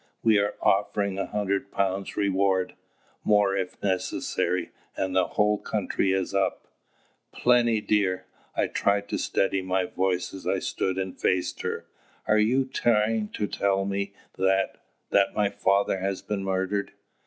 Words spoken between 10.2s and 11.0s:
as I stood